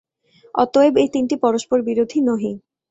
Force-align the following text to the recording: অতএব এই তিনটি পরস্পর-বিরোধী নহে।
অতএব 0.55 0.93
এই 0.97 1.09
তিনটি 1.13 1.35
পরস্পর-বিরোধী 1.43 2.19
নহে। 2.21 2.51